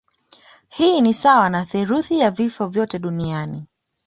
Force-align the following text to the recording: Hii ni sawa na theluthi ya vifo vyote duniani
Hii 0.69 1.01
ni 1.01 1.13
sawa 1.13 1.49
na 1.49 1.65
theluthi 1.65 2.19
ya 2.19 2.31
vifo 2.31 2.67
vyote 2.67 2.99
duniani 2.99 3.65